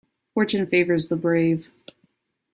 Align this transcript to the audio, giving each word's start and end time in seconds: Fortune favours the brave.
Fortune 0.33 0.65
favours 0.65 1.09
the 1.09 1.15
brave. 1.15 1.69